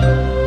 [0.00, 0.37] Thank you.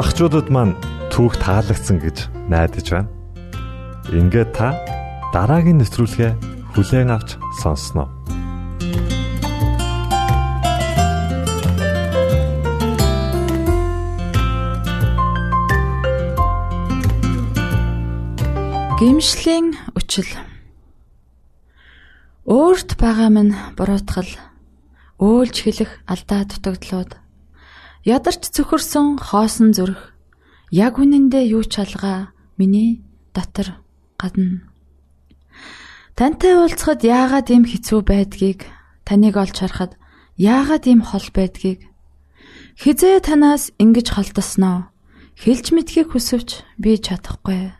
[0.00, 0.80] багчуудад маань
[1.12, 3.12] түүх таалагдсан гэж найдаж байна.
[4.08, 4.72] Ингээд та
[5.28, 6.32] дараагийн нэвтрүүлгээ
[6.72, 8.08] хүлээн авч сонсноо.
[18.96, 20.32] Гимшлийн үчил
[22.48, 24.32] Өөрт байгаа минь буруутгал
[25.20, 27.20] өөлж хэлэх алдаа дутагдлууд
[28.00, 30.16] Ядарч цөхөрсөн хоосон зүрх
[30.72, 33.04] яг үнэндээ юу ч алгаа миний
[33.36, 33.76] дотор
[34.16, 34.64] гадна.
[36.16, 38.64] Тантай уулзахад яагаад ийм хэцүү байдгийг
[39.04, 40.00] таныг олж харахад
[40.40, 41.92] яагаад ийм хол байдгийг
[42.80, 44.88] хизээ танаас ингэж холдосноо
[45.36, 47.76] хэлж мэдхийг хүсвч би чадахгүй.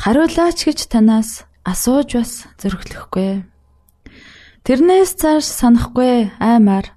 [0.00, 3.44] Хариулаач гэж танаас асууж бас зөрөглөхгүй.
[4.64, 6.96] Тэрнээс цааш санахгүй аймаар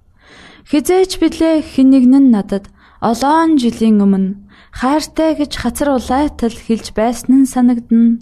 [0.69, 2.65] Хизээч билээ хинэгнэн надад
[3.01, 4.37] олоон жилийн өмнө
[4.71, 8.21] хайртай гэж хацар улайтал хэлж байсан нь санагдна.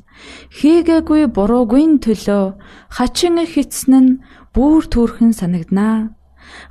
[0.58, 2.46] Хийгээгүй буруугүй төлөө
[2.90, 4.20] хачин хитсэн нь
[4.56, 6.16] бүр түүрхэн санагданаа.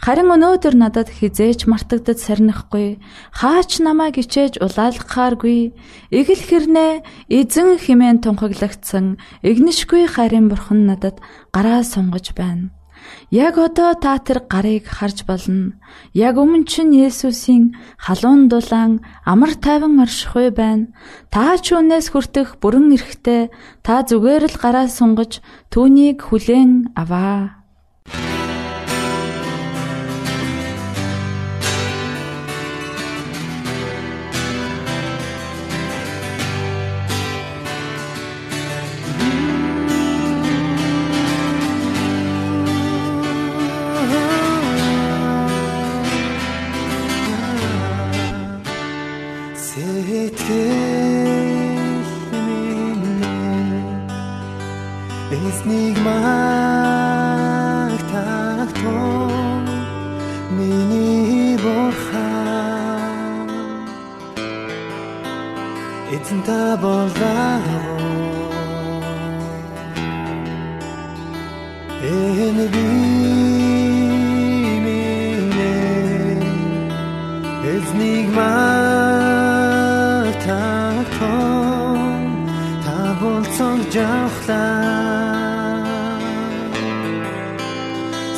[0.02, 2.98] Харин өнөөдөр надад хизээч мартагдад сарнихгүй
[3.38, 5.58] хаач намайг ичээж улаалгахааргүй
[6.10, 6.92] эгэл хэрнээ
[7.38, 11.22] эзэн химэн тунхаглагдсан игнишгүй харин бурхан надад
[11.54, 12.74] гараа сунгаж байна.
[13.30, 15.76] Яг одоо та тэр гарыг харж болно.
[16.14, 20.88] Яг өмнө чинь Есүсийн халуун дулаан амар тайван оршихуй байна.
[21.28, 23.50] Та ч үнээс хүртэх бүрэн эрэхтэй
[23.82, 27.57] та зүгээр л гараа сунгаж түүнийг хүлээн аваа.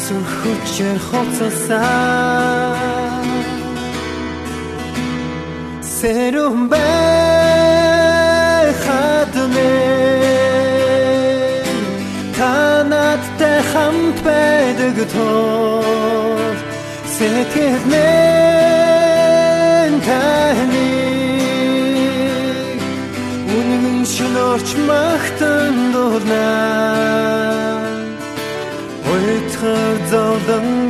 [0.04, 2.54] Сүрхүчээр хоцолсаа.
[6.04, 6.84] Сэрүм бай
[8.84, 9.76] хатмэ
[12.38, 15.80] Канаттай хамт байдаг тоо
[17.16, 17.94] Сэтгэлэн
[20.08, 20.78] тань
[23.56, 25.13] Үнэн шүнөрч маа.
[30.14, 30.83] Of the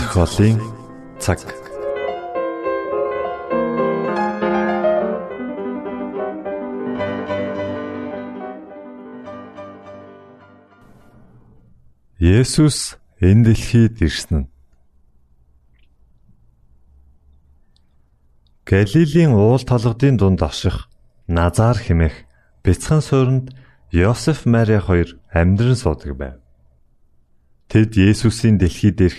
[0.00, 0.58] зохиолын
[1.20, 1.38] цаг.
[12.18, 14.48] Есүс энэ дэлхийд ирсэн нь
[18.70, 20.88] Галилийн уул толгодын дунд аших
[21.36, 22.16] Назар хэмээх
[22.64, 23.46] бяцхан суурьнд
[23.92, 26.36] Йосеф Мари хоёр амьдран суудаг байв.
[27.68, 29.18] Тэд Есүсийн дэлхийд ирэх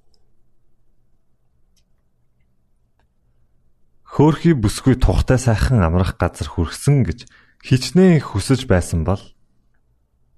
[4.11, 7.31] Хөөхий бүсгүй тухтай сайхан амрах газар хүрсэн гэж
[7.63, 9.23] хичнээн хүсэж байсан бол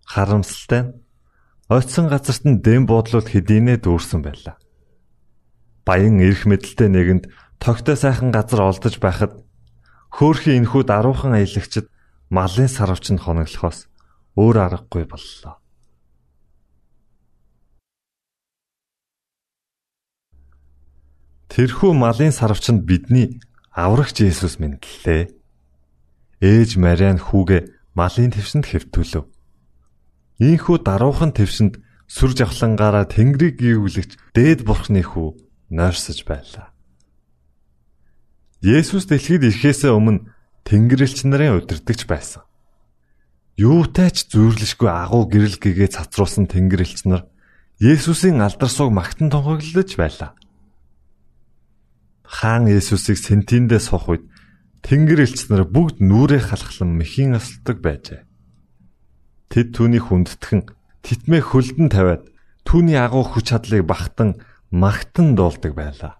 [0.05, 0.93] харамсалтай нь
[1.73, 4.61] ойцсон газарт нь дэм буудлууд хэдийнэ дүүрсэн байлаа.
[5.89, 9.41] Баян эрх мэдэлтэй нэгэнд тогтой сайхан газар олдож байхад
[10.13, 11.89] хөөхий энхүү даруухан аялагчд
[12.29, 13.89] малын сарвчанд хоноглохоос
[14.37, 15.57] өөр аргагүй боллоо.
[21.49, 23.41] Тэрхүү малын сарвчанд бидний
[23.73, 25.33] аврагч Есүс мэдлээ.
[26.45, 27.61] Ээж Мариан хүүгээ
[27.97, 29.25] малын твсэнд хэвтүүлв.
[30.37, 35.33] Ийхүү даруухан твсэнд сүр жавхлангаараа Тэнгэрийг гүйвлэгч дээд бурхны хүү
[35.73, 36.69] нойрсож байлаа.
[38.61, 40.29] Есүс дэлхийд ирэхээс өмнө
[40.63, 42.45] Тэнгэрлэгч нарын удирдахч байсан.
[43.57, 47.25] Юутай ч зүйрлэшгүй агуу гэрэл гэгээ цацруулсан Тэнгэрлэгч нар
[47.81, 50.37] Есүсийн алдар суг магтан тунхаглаж байлаа
[52.23, 54.23] хаан Есүсийг сентиндээ сох үед
[54.83, 58.27] Тэнгэр элч нар бүгд нүрээ халахлан мэхийн осолдог байжээ.
[59.47, 60.67] Тэд түүнийг хүндэтгэн
[61.07, 62.23] титмээ хөлдөн тавиад
[62.67, 66.19] түүний агуу хүч чадлыг багтан магтан дуулдаг байлаа.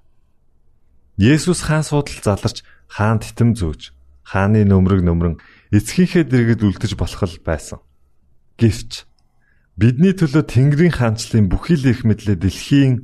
[1.19, 3.91] Есүс хаан суудал заларч хаан титэм зөөж
[4.23, 5.35] хааны нөмрөг нөмрөн
[5.75, 7.79] эцгийнхээ дэргэд үлдэж болох л байсан.
[8.57, 9.03] Гэвч
[9.75, 13.03] бидний төлөө Тэнгэрийн хаанчлалын бүхий л их мэдлээ дэлхийн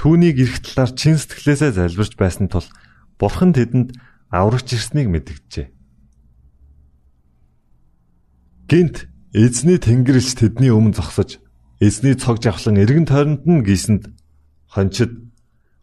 [0.00, 2.64] түүнийг эрх талаар чин сэтгэлээсээ залбирч байсан тул
[3.20, 4.00] бурхан тэдэнд
[4.32, 5.68] аврагч ирснийг мэдгэжээ.
[8.64, 11.36] Гинт эзний тэнгэрэлч тэдний өмнө зогсож
[11.84, 14.08] эзний цог жавхлан эргэн тойронд нь гисэнд
[14.72, 15.20] хончид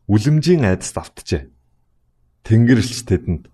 [0.10, 1.54] үлэмжийн айдас давтжээ.
[2.42, 3.54] Тэнгэрлэгч тэдэнд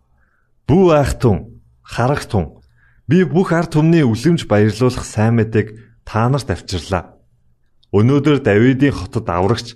[0.63, 2.63] "Бүү айхтун, харагтун,
[3.11, 5.75] би бүх ард түмний үлэмж баярлуулах сайн мэдээг
[6.07, 7.19] та нарт авчирлаа.
[7.91, 9.75] Өнөөдөр Давидын хотод аврагч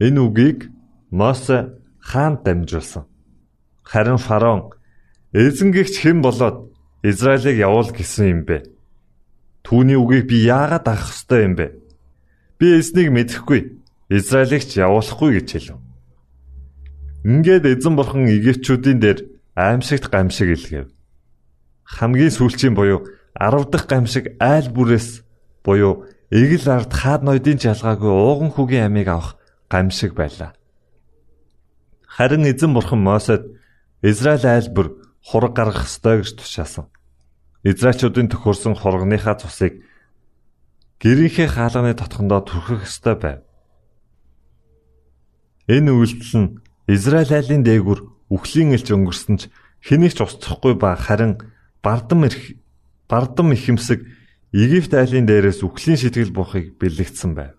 [0.00, 0.70] Энэ үгийг
[1.10, 3.04] Мосе хаанд дамжуулсан.
[3.82, 4.74] Харин фараон
[5.32, 8.64] эзэнгэгч хэн болоод Израилийг явуул гэсэн юм бэ?
[9.62, 11.78] Түүний үгийг би яагаад авах ёстой юм бэ?
[12.58, 13.60] Би эзнийг мэдэхгүй.
[14.10, 15.78] Израилийг ч явуулахгүй гэж хэлв.
[17.24, 19.18] Ингээд эзэн бурхан Египтчүүдийн дээр
[19.54, 20.88] аимшигт гамшиг илгээв.
[21.84, 23.06] Хамгийн сүүлчийн буюу
[23.38, 25.22] 10 дахь гамшиг айл бүрээс
[25.64, 29.36] буюу эгэл ард хаад ноёдын жалгаагүй ууган хүүгийн амийг авах
[29.68, 30.54] гамшиг байлаа.
[32.06, 33.42] Харин эзэн бурхан Мосед
[34.02, 34.86] Израиль айл бүр
[35.24, 36.86] хураг гаргах ёстой гэж тушаасан.
[37.64, 39.82] Израильчуудын төхөрсөн хургийнхаа цусыг
[41.00, 43.40] гэрийнхээ хаалганы тотхондоо түрхэх ёстой байв.
[45.66, 46.54] Энэ үйлдэл нь
[46.86, 49.42] Израиль айлын дээгүр үхлийн элч өнгөрсөн ч
[49.80, 51.40] хэнийг ч устсахгүй ба харин
[51.80, 52.60] бардам ирэх
[53.08, 54.04] бардам ихэмсэг
[54.52, 57.56] Египт айлын дээрээс үхлийн сэтгэл буухыг бэлэгдсэн байв.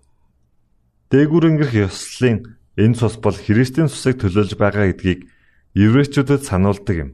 [1.13, 5.30] Дээгүр өнгөрөх ёслолын энэ цус бол Христийн цусыг төлөөлж байгаа гэдгийг
[5.78, 7.12] еврейчүүдэд сануулдаг юм.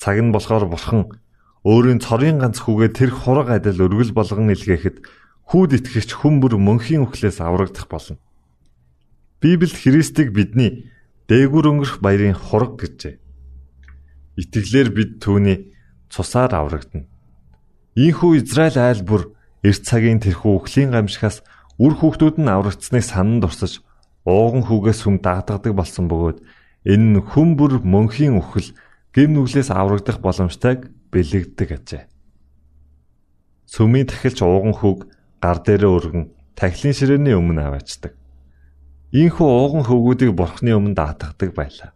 [0.00, 1.14] Цаг нь болохоор бурхан
[1.62, 5.06] өөрийн цорын ганц хүүгээ тэр хураг адил өргөл болгон илгээхэд
[5.50, 8.18] хүүд итгэгч хүн бүр мөнхийн үхлээс аврагдах болно.
[9.38, 10.90] Библиэд Христийг бидний
[11.30, 13.22] дээгүр өнгөрөх баярын хураг гэжээ.
[14.34, 15.70] Итгэлээр бид түүний
[16.10, 17.06] цусаар аврагдана.
[17.94, 21.40] Ийхүү Израиль айл бүр эрт цагийн тэрхүү үхлийн гамшигаас
[21.76, 23.84] Үр хүүхдүүд нь аврагдсныг санан дурсаж
[24.24, 26.38] ууган хүүгээс хүм дагдадаг болсон бөгөөд
[26.88, 28.72] энэ нь хүм бүр мөнхийн үхэл
[29.12, 32.04] гим нүглээс аврагдах боломжтойг бэлэгддэг ажээ.
[33.68, 35.08] Сүмийн тахилч ууган хүүг
[35.42, 36.24] гар дээрээ өргөн
[36.56, 38.12] тахилын ширээний өмнө аваачдаг.
[39.12, 41.90] Ийхүү ууган хөвгүүдийг бурхны өмнө даатгадаг байлаа.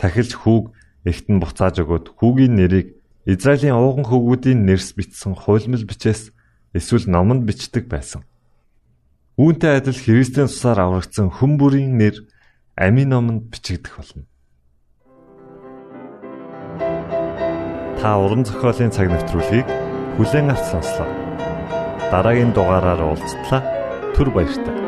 [0.00, 0.72] Тахилч хүүг
[1.04, 6.32] эхтэн буцааж өгөөд хүүгийн нэрийг Израилийн ууган хөвгүүдийн нэрс бичсэн хуйлмал бичээс
[6.76, 8.27] эсвэл номонд бичдэг байсан.
[9.38, 12.26] Үүнтэй адил Христийн цусаар аврагдсан хүн бүрийн нэр
[12.74, 14.26] амийн номонд бичигдэх болно.
[18.02, 19.66] Та уран зохиолын цаг навтруулыг
[20.18, 21.06] бүлээн авч сонслоо.
[22.10, 23.62] Дараагийн дугаараар уулзтлаа.
[24.18, 24.87] Түр баярлалаа.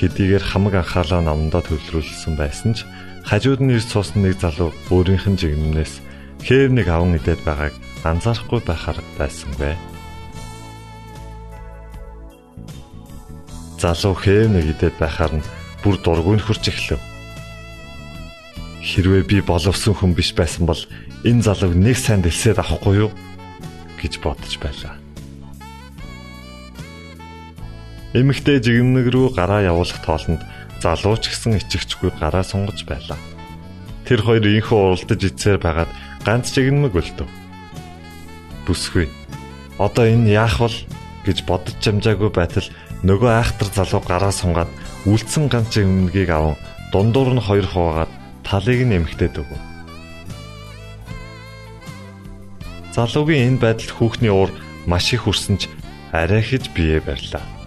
[0.00, 2.88] Хэдийгээр хамаг анхаалаа номдоо төвлөрүүлсэн байсан ч
[3.28, 6.00] хажууд нь ирж суусан нэг залуу өөрийнх нь жигнэмнээс
[6.40, 9.76] хээв нэг аван идээд байгааг анзаарахгүй байхаар байсангүй.
[13.76, 15.44] Залуу хээв нэг идээд байхаар нь
[15.84, 17.00] бүр дургүй нөхөрч эхлэв.
[18.80, 20.80] Хэрвээ би боловсон хүн биш байсан бол
[21.28, 23.10] энэ залууг нэг сайн дэлсээд авахгүй юу
[24.00, 24.96] гэж бодож байлаа.
[28.10, 30.42] Эмэгтэй жигнэг рүү гараа явуулах тоолонд
[30.82, 33.14] залуу ч гэсэн ичгчгүй гараа сунгаж байлаа.
[34.02, 35.90] Тэр хоёр инхүү уралдаж ицээр байгаад
[36.26, 37.30] ганц жигнэмэг өлтөв.
[38.66, 39.06] Бүсгүй.
[39.78, 40.74] Одоо энэ яах вэ
[41.22, 42.66] гэж бодож чамжаагүй байтал
[43.06, 44.70] нөгөө айхтар залуу гараа сунгаад
[45.06, 46.58] үлдсэн ганц өмнөгийг аван
[46.90, 48.10] дундуур нь хоёр хуваагаад
[48.42, 49.60] талыг нь эмхтээд өгөв.
[52.90, 54.50] Залуугийн энэ байдалд хүүхний уур
[54.90, 55.70] маш их хүрсэн ч
[56.10, 57.59] арай хэж бие барьлаа.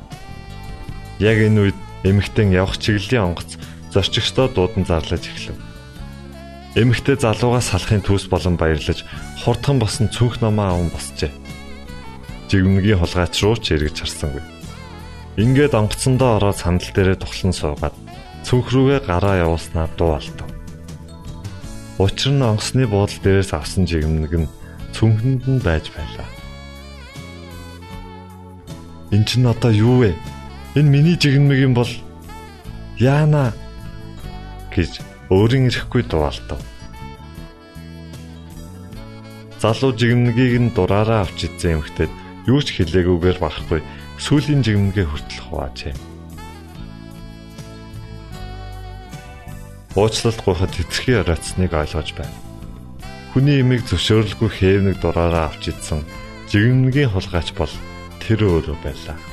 [1.23, 3.55] Яг энэ үед эмэгтэн явах чиглэлийн онгоц
[3.95, 5.55] зорчигчдоо дуудан зарлаж эхлэв.
[6.75, 9.07] Эмэгтэй залуугаас салахын төс болон баярлаж
[9.39, 11.31] хурдхан босон цүнх номоо аван босчээ.
[12.51, 14.43] Жигмнгийн хулгайч руу ч эргэж харсангүй.
[15.39, 17.95] Ингээд онгоцсондоо ороод сандал дээрээ тухлан суугаад
[18.43, 20.49] цүнх рүүгээ гараа явуулснаа дуу алдав.
[22.03, 24.51] Учир нь онгоцны буудлын дээрээс авсан жигмэг нь
[24.91, 26.27] цүнхэнд нь байж байлаа.
[29.15, 30.12] Энд чинь одоо юу вэ?
[30.73, 31.89] Энэ миний жигмэг юм бол
[32.97, 33.53] яана
[34.73, 36.57] гэж өөрийн ирэхгүй дуалтав.
[39.62, 42.09] Залуу жигмэгийг нь дураараа авч идсэн эмхтэд
[42.49, 43.86] юу ч хэлээгүйгээр багхгүй
[44.17, 45.95] сүүлийн жигмгээ хүртэл хуваажээ.
[49.93, 52.33] Уучлалт гуйхад хэтэрхий ороцсныг ойлгож байна.
[53.31, 56.01] Хүний имийг зөвшөөрөлгүй хээвнэг дураараа авч идсэн
[56.49, 57.69] жигмнгийн хулгайч бол
[58.25, 59.32] тэр өөрөө байлаа.